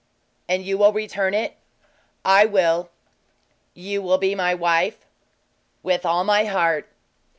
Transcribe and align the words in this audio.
"And 0.47 0.65
you 0.65 0.79
will 0.79 0.91
return 0.91 1.35
it?" 1.35 1.57
"I 2.25 2.47
will." 2.47 2.89
"You 3.75 4.01
will 4.01 4.17
be 4.17 4.33
my 4.33 4.51
wife?" 4.55 5.05
"With 5.83 6.07
all 6.07 6.23
my 6.23 6.45
heart!" 6.45 6.89